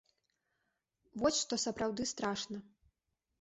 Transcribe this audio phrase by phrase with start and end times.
[1.23, 2.57] Вось што сапраўды страшна.